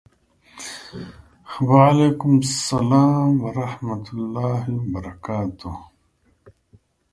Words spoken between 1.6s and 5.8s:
وعلیکم سلام ورحمة الله وبرکاته